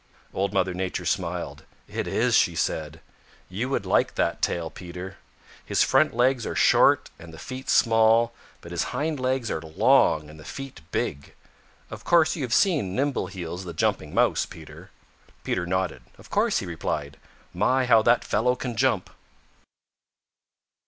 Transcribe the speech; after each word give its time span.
Old 0.33 0.51
Mother 0.51 0.73
Nature 0.73 1.05
smiled. 1.05 1.63
"It 1.87 2.07
is," 2.07 2.35
said 2.35 3.01
she. 3.47 3.55
"You 3.57 3.69
would 3.69 3.85
like 3.85 4.15
that 4.15 4.41
tail, 4.41 4.71
Peter. 4.71 5.17
His 5.63 5.83
front 5.83 6.15
legs 6.15 6.43
are 6.43 6.55
short 6.55 7.11
and 7.19 7.31
the 7.31 7.37
feet 7.37 7.69
small, 7.69 8.33
but 8.61 8.71
his 8.71 8.85
hind 8.97 9.19
legs 9.19 9.51
are 9.51 9.61
long 9.61 10.27
and 10.27 10.39
the 10.39 10.43
feet 10.43 10.81
big. 10.91 11.35
Of 11.91 12.03
course 12.03 12.35
you 12.35 12.41
have 12.41 12.51
seen 12.51 12.95
Nimbleheels 12.95 13.63
the 13.63 13.73
Jumping 13.73 14.11
Mouse, 14.11 14.47
Peter." 14.47 14.89
Peter 15.43 15.67
nodded. 15.67 16.01
"Of 16.17 16.31
course," 16.31 16.57
he 16.57 16.65
replied. 16.65 17.17
"My 17.53 17.85
how 17.85 18.01
that 18.01 18.25
fellow 18.25 18.55
can 18.55 18.75
jump!" 18.75 19.11